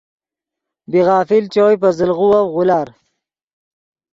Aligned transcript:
بی 0.91 0.99
غافل 1.07 1.43
چوئے 1.53 1.75
پے 1.81 1.89
زل 1.97 2.11
غووف 2.17 2.47
غولار 2.53 2.87